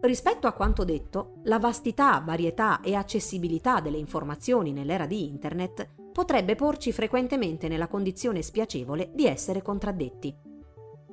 Rispetto 0.00 0.48
a 0.48 0.52
quanto 0.52 0.84
detto, 0.84 1.34
la 1.44 1.58
vastità, 1.58 2.20
varietà 2.24 2.80
e 2.80 2.94
accessibilità 2.94 3.80
delle 3.80 3.98
informazioni 3.98 4.72
nell'era 4.72 5.06
di 5.06 5.26
Internet 5.26 5.88
potrebbe 6.12 6.56
porci 6.56 6.92
frequentemente 6.92 7.68
nella 7.68 7.86
condizione 7.86 8.42
spiacevole 8.42 9.10
di 9.14 9.26
essere 9.26 9.62
contraddetti. 9.62 10.51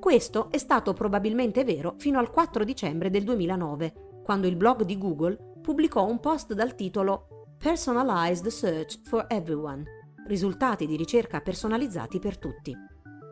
Questo 0.00 0.50
è 0.50 0.56
stato 0.56 0.94
probabilmente 0.94 1.62
vero 1.62 1.94
fino 1.98 2.18
al 2.18 2.30
4 2.30 2.64
dicembre 2.64 3.10
del 3.10 3.22
2009, 3.22 4.22
quando 4.24 4.46
il 4.46 4.56
blog 4.56 4.84
di 4.84 4.96
Google 4.96 5.58
pubblicò 5.60 6.06
un 6.06 6.20
post 6.20 6.54
dal 6.54 6.74
titolo 6.74 7.46
Personalized 7.58 8.46
Search 8.46 9.00
for 9.02 9.26
Everyone, 9.28 9.84
risultati 10.26 10.86
di 10.86 10.96
ricerca 10.96 11.42
personalizzati 11.42 12.18
per 12.18 12.38
tutti. 12.38 12.74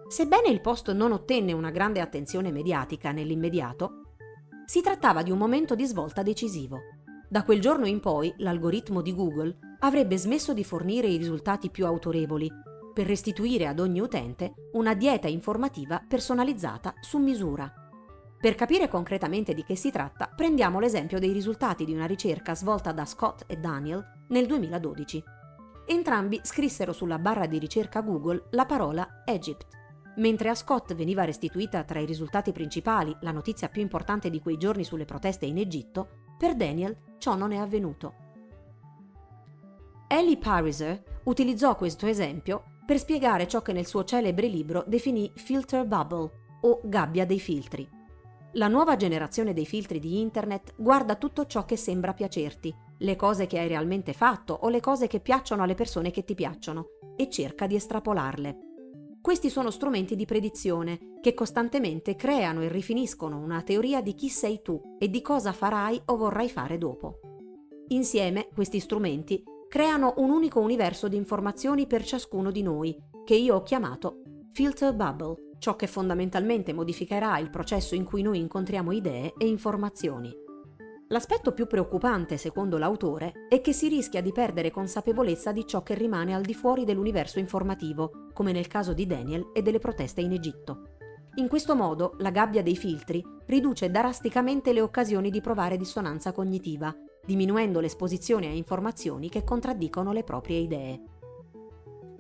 Sebbene 0.09 0.49
il 0.49 0.61
post 0.61 0.93
non 0.93 1.13
ottenne 1.13 1.53
una 1.53 1.71
grande 1.71 2.03
attenzione 2.03 2.53
mediatica 2.53 3.13
nell'immediato, 3.13 4.03
si 4.67 4.83
trattava 4.83 5.23
di 5.23 5.31
un 5.31 5.39
momento 5.39 5.75
di 5.75 5.87
svolta 5.87 6.23
decisivo. 6.23 6.81
Da 7.31 7.45
quel 7.45 7.63
giorno 7.63 7.87
in 7.87 8.01
poi 8.01 8.31
l'algoritmo 8.37 9.01
di 9.01 9.15
Google 9.15 9.57
avrebbe 9.81 10.19
smesso 10.19 10.53
di 10.53 10.65
fornire 10.65 11.07
i 11.07 11.17
risultati 11.17 11.71
più 11.71 11.87
autorevoli 11.87 12.51
per 12.99 13.07
restituire 13.07 13.69
ad 13.69 13.79
ogni 13.79 14.01
utente 14.01 14.55
una 14.73 14.93
dieta 14.93 15.29
informativa 15.29 16.05
personalizzata 16.05 16.95
su 16.99 17.19
misura. 17.19 17.73
Per 18.41 18.57
capire 18.57 18.89
concretamente 18.89 19.55
di 19.55 19.63
che 19.63 19.77
si 19.77 19.93
tratta, 19.93 20.29
prendiamo 20.35 20.81
l'esempio 20.81 21.21
dei 21.21 21.31
risultati 21.31 21.85
di 21.85 21.95
una 21.95 22.07
ricerca 22.07 22.57
svolta 22.57 22.91
da 22.91 23.05
Scott 23.05 23.45
e 23.47 23.55
Daniel 23.55 24.05
nel 24.31 24.49
2012. 24.49 25.23
Entrambi 25.87 26.41
scrissero 26.43 26.93
sulla 26.93 27.21
barra 27.21 27.47
di 27.47 27.61
ricerca 27.61 28.01
Google 28.01 28.49
la 28.51 28.67
parola 28.67 29.23
Egypt 29.25 29.69
Mentre 30.17 30.49
a 30.49 30.57
Scott 30.57 30.93
veniva 30.95 31.23
restituita 31.23 31.85
tra 31.85 32.01
i 32.01 32.05
risultati 32.05 32.51
principali 32.51 33.17
la 33.21 33.31
notizia 33.31 33.69
più 33.69 33.81
importante 33.81 34.29
di 34.29 34.41
quei 34.41 34.57
giorni 34.57 34.83
sulle 34.83 35.05
proteste 35.05 35.47
in 35.47 35.59
Egitto, 35.59 36.09
per 36.37 36.57
Daniel 36.57 36.97
ciò 37.19 37.37
non 37.37 37.53
è 37.53 37.59
avvenuto. 37.59 38.15
Ellie 40.09 40.39
Pariser 40.39 41.21
utilizzò 41.23 41.77
questo 41.77 42.07
esempio 42.07 42.73
per 42.89 42.99
spiegare 42.99 43.47
ciò 43.47 43.61
che 43.61 43.75
nel 43.75 43.85
suo 43.85 44.03
celebre 44.03 44.47
libro 44.47 44.83
definì 44.87 45.31
filter 45.35 45.85
bubble 45.85 46.31
o 46.63 46.81
gabbia 46.83 47.27
dei 47.27 47.39
filtri. 47.39 47.87
La 48.53 48.67
nuova 48.67 48.97
generazione 48.97 49.53
dei 49.53 49.67
filtri 49.67 49.99
di 49.99 50.21
Internet 50.21 50.73
guarda 50.75 51.17
tutto 51.17 51.45
ciò 51.45 51.67
che 51.67 51.77
sembra 51.77 52.15
piacerti, 52.15 52.75
le 53.01 53.15
cose 53.15 53.47
che 53.47 53.59
hai 53.59 53.69
realmente 53.69 54.15
fatto 54.15 54.55
o 54.63 54.71
le 54.71 54.81
cose 54.81 55.07
che 55.07 55.21
piacciono 55.21 55.65
alle 55.65 55.75
persone 55.75 56.11
che 56.11 56.25
ti 56.25 56.35
piacciono, 56.35 56.87
e 57.15 57.29
cerca 57.29 57.67
di 57.67 57.75
estrapolarle. 57.75 58.59
Questi 59.21 59.51
sono 59.51 59.71
strumenti 59.71 60.17
di 60.17 60.25
predizione 60.25 61.19
che 61.21 61.35
costantemente 61.35 62.17
creano 62.17 62.63
e 62.63 62.69
rifiniscono 62.69 63.37
una 63.37 63.61
teoria 63.61 64.01
di 64.01 64.15
chi 64.15 64.31
sei 64.31 64.63
tu 64.63 64.97
e 64.99 65.11
di 65.11 65.21
cosa 65.21 65.53
farai 65.53 66.01
o 66.07 66.17
vorrai 66.17 66.49
fare 66.49 66.79
dopo. 66.79 67.21
Insieme 67.89 68.49
questi 68.55 68.81
strumenti 68.81 69.45
creano 69.69 70.15
un 70.17 70.31
unico 70.31 70.61
universo 70.61 71.09
di 71.09 71.17
informazioni 71.17 71.87
per 71.87 72.03
ciascuno 72.03 72.51
di 72.51 72.63
noi, 72.63 72.97
che 73.25 73.35
io 73.35 73.57
ho 73.57 73.63
chiamato 73.63 74.23
filter 74.53 74.95
bubble, 74.95 75.35
ciò 75.59 75.77
che 75.77 75.87
fondamentalmente 75.87 76.73
modificherà 76.73 77.39
il 77.39 77.51
processo 77.51 77.95
in 77.95 78.05
cui 78.05 78.23
noi 78.23 78.39
incontriamo 78.39 78.91
idee 78.93 79.35
e 79.37 79.47
informazioni. 79.47 80.35
L'aspetto 81.11 81.53
più 81.53 81.67
preoccupante, 81.67 82.37
secondo 82.37 82.77
l'autore, 82.77 83.47
è 83.49 83.61
che 83.61 83.73
si 83.73 83.89
rischia 83.89 84.21
di 84.21 84.33
perdere 84.33 84.71
consapevolezza 84.71 85.53
di 85.53 85.67
ciò 85.67 85.83
che 85.83 85.95
rimane 85.95 86.35
al 86.35 86.43
di 86.43 86.55
fuori 86.55 86.85
dell'universo 86.85 87.39
informativo, 87.39 88.29
come 88.33 88.53
nel 88.53 88.67
caso 88.67 88.93
di 88.93 89.07
Daniel 89.07 89.51
e 89.55 89.63
delle 89.63 89.79
proteste 89.79 90.23
in 90.23 90.33
Egitto. 90.33 90.97
In 91.37 91.49
questo 91.49 91.77
modo, 91.77 92.15
la 92.19 92.31
gabbia 92.31 92.63
dei 92.63 92.77
filtri 92.77 93.25
riduce 93.47 93.91
drasticamente 93.91 94.73
le 94.73 94.81
occasioni 94.81 95.31
di 95.31 95.41
provare 95.41 95.77
dissonanza 95.77 96.33
cognitiva, 96.33 96.95
diminuendo 97.29 97.81
l'esposizione 97.81 98.47
a 98.47 98.53
informazioni 98.53 99.29
che 99.29 99.45
contraddicono 99.45 100.13
le 100.13 100.25
proprie 100.25 100.61
idee. 100.61 101.01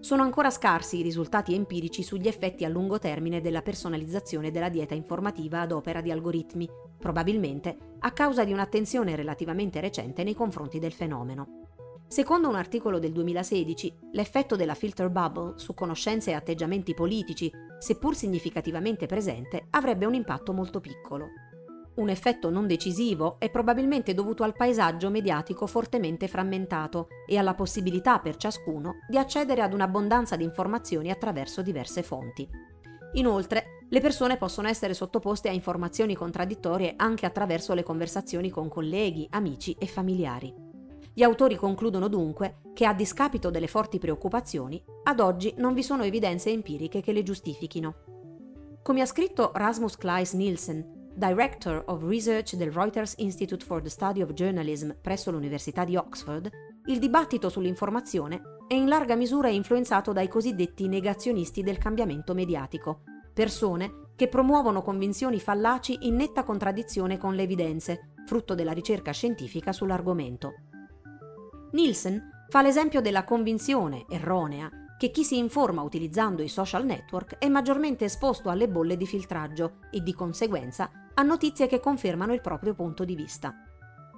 Sono 0.01 0.23
ancora 0.23 0.51
scarsi 0.51 0.99
i 0.99 1.03
risultati 1.03 1.55
empirici 1.55 2.03
sugli 2.03 2.29
effetti 2.29 2.67
a 2.67 2.69
lungo 2.69 2.99
termine 2.99 3.41
della 3.41 3.63
personalizzazione 3.63 4.51
della 4.51 4.69
dieta 4.69 4.93
informativa 4.93 5.63
ad 5.63 5.73
opera 5.73 6.03
di 6.03 6.11
algoritmi, 6.11 6.69
probabilmente 6.99 7.75
a 8.01 8.13
causa 8.13 8.45
di 8.45 8.53
un'attenzione 8.53 9.17
relativamente 9.17 9.81
recente 9.81 10.23
nei 10.25 10.35
confronti 10.35 10.79
del 10.79 10.93
fenomeno. 10.93 11.63
Secondo 12.07 12.47
un 12.49 12.57
articolo 12.57 12.99
del 12.99 13.13
2016, 13.13 14.11
l'effetto 14.13 14.57
della 14.57 14.75
filter 14.75 15.09
bubble 15.09 15.55
su 15.57 15.73
conoscenze 15.73 16.33
e 16.33 16.35
atteggiamenti 16.35 16.93
politici, 16.93 17.51
seppur 17.79 18.15
significativamente 18.15 19.07
presente, 19.07 19.69
avrebbe 19.71 20.05
un 20.05 20.13
impatto 20.13 20.53
molto 20.53 20.81
piccolo. 20.81 21.29
Un 21.99 22.11
effetto 22.11 22.49
non 22.49 22.69
decisivo 22.69 23.41
è 23.41 23.51
probabilmente 23.51 24.15
dovuto 24.15 24.45
al 24.45 24.55
paesaggio 24.55 25.11
mediatico 25.11 25.67
fortemente 25.67 26.29
frammentato 26.29 27.09
e 27.27 27.37
alla 27.37 27.55
possibilità 27.55 28.21
per 28.21 28.37
ciascuno 28.37 28.99
di 29.09 29.19
accedere 29.19 29.63
ad 29.63 29.73
un'abbondanza 29.73 30.37
di 30.37 30.45
informazioni 30.45 31.11
attraverso 31.11 31.61
diverse 31.61 32.05
fonti. 32.05 32.49
Inoltre, 33.15 33.87
le 33.89 34.01
persone 34.01 34.37
possono 34.37 34.69
essere 34.69 34.95
sottoposte 34.95 35.49
a 35.49 35.53
informazioni 35.53 36.15
contraddittorie 36.15 36.95
anche 36.97 37.27
attraverso 37.27 37.75
le 37.75 37.83
conversazioni 37.83 38.49
con 38.49 38.69
colleghi, 38.69 39.27
amici 39.31 39.75
e 39.77 39.87
familiari. 39.89 40.55
Gli 41.13 41.25
autori 41.25 41.57
concludono 41.57 42.07
dunque 42.07 42.61
che 42.75 42.85
a 42.85 42.95
discapito 42.95 43.51
delle 43.51 43.67
forti 43.67 43.99
preoccupazioni, 43.99 44.81
ad 45.03 45.19
oggi 45.19 45.53
non 45.57 45.75
vi 45.75 45.83
sono 45.83 46.05
evidenze 46.05 46.51
empiriche 46.51 47.01
che 47.01 47.11
le 47.11 47.25
giustifichino. 47.25 47.95
Come 48.85 49.01
ha 49.01 49.07
scritto 49.07 49.51
Rasmus 49.53 49.97
Kleis 49.97 50.35
Nielsen, 50.35 50.97
Director 51.19 51.83
of 51.87 52.05
Research 52.05 52.55
del 52.55 52.71
Reuters 52.71 53.15
Institute 53.17 53.65
for 53.65 53.83
the 53.83 53.89
Study 53.89 54.23
of 54.23 54.35
Journalism 54.35 54.91
presso 55.03 55.33
l'Università 55.33 55.85
di 55.85 55.97
Oxford, 55.97 56.49
il 56.87 57.01
dibattito 57.01 57.49
sull'informazione 57.49 58.41
è 58.69 58.75
in 58.75 58.87
larga 58.87 59.17
misura 59.17 59.49
influenzato 59.49 60.13
dai 60.13 60.29
cosiddetti 60.29 60.87
negazionisti 60.87 61.65
del 61.65 61.77
cambiamento 61.77 62.35
mediatico, 62.35 63.03
persone 63.35 64.11
che 64.15 64.29
promuovono 64.29 64.81
convinzioni 64.81 65.41
fallaci 65.41 66.07
in 66.07 66.15
netta 66.15 66.45
contraddizione 66.45 67.19
con 67.19 67.35
le 67.35 67.43
evidenze, 67.43 68.13
frutto 68.25 68.55
della 68.55 68.71
ricerca 68.71 69.11
scientifica 69.11 69.73
sull'argomento. 69.73 70.53
Nielsen 71.73 72.47
fa 72.49 72.63
l'esempio 72.63 73.01
della 73.01 73.25
convinzione 73.25 74.05
erronea 74.09 74.71
che 74.99 75.13
chi 75.13 75.23
si 75.23 75.39
informa 75.39 75.83
utilizzando 75.83 76.43
i 76.43 76.49
social 76.49 76.85
network 76.85 77.39
è 77.39 77.49
maggiormente 77.49 78.05
esposto 78.05 78.51
alle 78.51 78.69
bolle 78.69 78.97
di 78.97 79.07
filtraggio 79.07 79.77
e 79.93 80.03
di 80.03 80.13
conseguenza 80.13 80.91
a 81.15 81.23
notizie 81.23 81.69
che 81.69 81.79
confermano 81.79 82.35
il 82.35 82.41
proprio 82.41 82.75
punto 82.75 83.05
di 83.05 83.15
vista. 83.15 83.55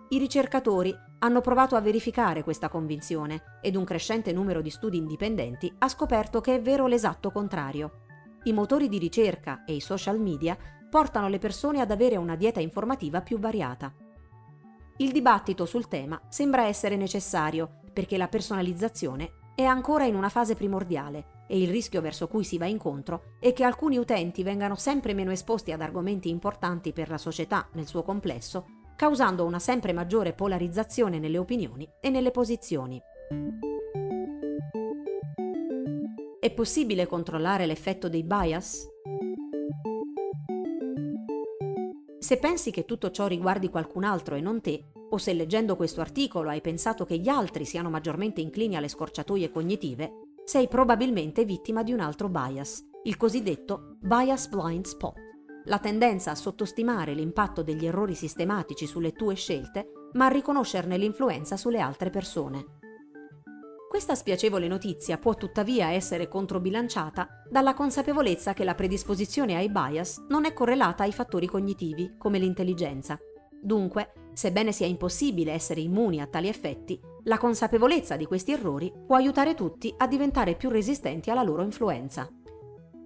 I 0.09 0.19
ricercatori 0.19 0.93
hanno 1.19 1.43
provato 1.43 1.77
a 1.77 1.81
verificare 1.83 2.43
questa 2.43 2.71
convinzione 2.71 3.59
ed 3.61 3.77
un 3.77 3.85
crescente 3.85 4.33
numero 4.33 4.63
di 4.63 4.71
studi 4.71 4.97
indipendenti 4.97 5.73
ha 5.79 5.89
scoperto 5.89 6.41
che 6.41 6.55
è 6.55 6.63
vero 6.63 6.87
l'esatto 6.87 7.31
contrario. 7.31 8.01
I 8.45 8.53
motori 8.55 8.89
di 8.89 8.99
ricerca 8.99 9.65
e 9.65 9.75
i 9.75 9.81
social 9.81 10.19
media 10.19 10.57
portano 10.89 11.29
le 11.29 11.39
persone 11.39 11.81
ad 11.81 11.91
avere 11.91 12.17
una 12.17 12.37
dieta 12.37 12.59
informativa 12.59 13.21
più 13.21 13.39
variata. 13.39 13.95
Il 14.97 15.13
dibattito 15.13 15.67
sul 15.67 15.89
tema 15.89 16.21
sembra 16.29 16.67
essere 16.67 16.97
necessario 16.97 17.81
perché 17.93 18.17
la 18.17 18.29
personalizzazione 18.29 19.35
è 19.61 19.65
ancora 19.65 20.07
in 20.07 20.15
una 20.15 20.31
fase 20.31 20.55
primordiale 20.55 21.45
e 21.47 21.61
il 21.61 21.69
rischio 21.69 22.01
verso 22.01 22.29
cui 22.29 22.45
si 22.45 22.57
va 22.57 22.65
incontro 22.65 23.35
è 23.39 23.53
che 23.53 23.63
alcuni 23.63 23.99
utenti 23.99 24.43
vengano 24.43 24.75
sempre 24.75 25.13
meno 25.13 25.33
esposti 25.33 25.71
ad 25.71 25.83
argomenti 25.83 26.31
importanti 26.31 26.93
per 26.93 27.11
la 27.11 27.19
società 27.19 27.69
nel 27.73 27.87
suo 27.87 28.03
complesso, 28.03 28.67
causando 28.97 29.45
una 29.45 29.59
sempre 29.59 29.93
maggiore 29.93 30.33
polarizzazione 30.33 31.19
nelle 31.19 31.37
opinioni 31.37 31.87
e 32.01 32.09
nelle 32.09 32.31
posizioni. 32.31 33.01
È 36.41 36.51
possibile 36.53 37.07
controllare 37.07 37.67
l'effetto 37.67 38.09
dei 38.09 38.25
bias? 38.25 38.89
Se 42.19 42.37
pensi 42.39 42.71
che 42.71 42.87
tutto 42.87 43.11
ciò 43.11 43.27
riguardi 43.27 43.69
qualcun 43.69 44.05
altro 44.05 44.37
e 44.37 44.41
non 44.41 44.63
te, 44.63 44.85
o 45.11 45.19
se 45.19 45.33
leggendo 45.33 45.77
questo 45.77 46.01
articolo 46.01 46.49
hai 46.49 46.61
pensato 46.61 47.05
che 47.05 47.19
gli 47.19 47.29
altri 47.29 47.65
siano 47.65 47.91
maggiormente 47.91 48.41
inclini 48.41 48.77
alle 48.77 48.89
scorciatoie 48.89 49.51
cognitive, 49.51 50.13
sei 50.45 50.69
probabilmente 50.69 51.45
vittima 51.45 51.83
di 51.83 51.93
un 51.93 52.01
altro 52.01 52.29
bias, 52.29 52.85
il 53.05 53.17
cosiddetto 53.17 53.97
bias 54.01 54.49
blind 54.49 54.85
spot, 54.85 55.15
la 55.65 55.79
tendenza 55.79 56.31
a 56.31 56.35
sottostimare 56.35 57.15
l'impatto 57.15 57.63
degli 57.63 57.87
errori 57.87 58.15
sistematici 58.15 58.87
sulle 58.87 59.13
tue 59.13 59.35
scelte, 59.35 59.91
ma 60.13 60.27
a 60.27 60.31
riconoscerne 60.31 60.97
l'influenza 60.97 61.57
sulle 61.57 61.81
altre 61.81 62.11
persone. 62.11 62.79
Questa 63.89 64.15
spiacevole 64.15 64.69
notizia 64.69 65.19
può 65.19 65.35
tuttavia 65.35 65.91
essere 65.91 66.29
controbilanciata 66.29 67.45
dalla 67.51 67.75
consapevolezza 67.75 68.53
che 68.55 68.65
la 68.65 68.75
predisposizione 68.75 69.57
ai 69.57 69.69
bias 69.69 70.25
non 70.29 70.45
è 70.45 70.53
correlata 70.53 71.03
ai 71.03 71.13
fattori 71.13 71.47
cognitivi, 71.47 72.15
come 72.17 72.39
l'intelligenza. 72.39 73.19
Dunque, 73.61 74.13
sebbene 74.33 74.73
sia 74.73 74.87
impossibile 74.87 75.53
essere 75.53 75.81
immuni 75.81 76.21
a 76.21 76.27
tali 76.27 76.49
effetti, 76.49 77.01
la 77.25 77.39
consapevolezza 77.39 78.17
di 78.17 78.27
questi 78.27 78.53
errori 78.53 78.93
può 79.07 79.17
aiutare 79.17 79.55
tutti 79.55 79.93
a 79.97 80.07
diventare 80.07 80.55
più 80.55 80.69
resistenti 80.69 81.31
alla 81.31 81.43
loro 81.43 81.63
influenza. 81.63 82.31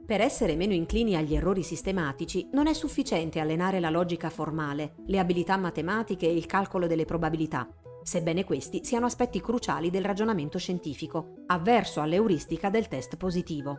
Per 0.06 0.20
essere 0.20 0.54
meno 0.54 0.74
inclini 0.74 1.16
agli 1.16 1.34
errori 1.34 1.62
sistematici 1.62 2.48
non 2.52 2.66
è 2.66 2.74
sufficiente 2.74 3.40
allenare 3.40 3.80
la 3.80 3.88
logica 3.88 4.28
formale, 4.28 4.96
le 5.06 5.18
abilità 5.18 5.56
matematiche 5.56 6.26
e 6.26 6.36
il 6.36 6.44
calcolo 6.44 6.86
delle 6.86 7.06
probabilità, 7.06 7.66
sebbene 8.02 8.44
questi 8.44 8.84
siano 8.84 9.06
aspetti 9.06 9.40
cruciali 9.40 9.88
del 9.88 10.04
ragionamento 10.04 10.58
scientifico, 10.58 11.44
avverso 11.46 12.02
all'euristica 12.02 12.68
del 12.68 12.86
test 12.86 13.16
positivo. 13.16 13.78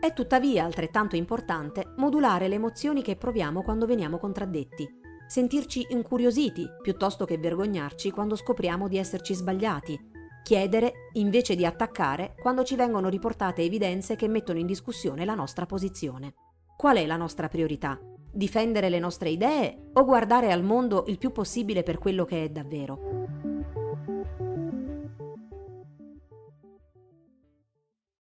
È 0.00 0.12
tuttavia 0.12 0.64
altrettanto 0.64 1.16
importante 1.16 1.92
modulare 1.96 2.46
le 2.46 2.54
emozioni 2.54 3.02
che 3.02 3.16
proviamo 3.16 3.62
quando 3.62 3.86
veniamo 3.86 4.18
contraddetti, 4.18 4.88
sentirci 5.26 5.86
incuriositi 5.90 6.66
piuttosto 6.82 7.24
che 7.24 7.38
vergognarci 7.38 8.10
quando 8.10 8.36
scopriamo 8.36 8.88
di 8.88 8.98
esserci 8.98 9.34
sbagliati, 9.34 9.98
chiedere 10.42 11.10
invece 11.14 11.56
di 11.56 11.66
attaccare 11.66 12.34
quando 12.40 12.62
ci 12.62 12.76
vengono 12.76 13.08
riportate 13.08 13.62
evidenze 13.62 14.14
che 14.16 14.28
mettono 14.28 14.58
in 14.58 14.66
discussione 14.66 15.24
la 15.24 15.34
nostra 15.34 15.66
posizione. 15.66 16.34
Qual 16.76 16.96
è 16.96 17.06
la 17.06 17.16
nostra 17.16 17.48
priorità? 17.48 17.98
Difendere 18.30 18.88
le 18.88 18.98
nostre 18.98 19.30
idee 19.30 19.90
o 19.94 20.04
guardare 20.04 20.52
al 20.52 20.62
mondo 20.62 21.04
il 21.08 21.18
più 21.18 21.32
possibile 21.32 21.82
per 21.82 21.98
quello 21.98 22.24
che 22.24 22.44
è 22.44 22.48
davvero? 22.48 23.55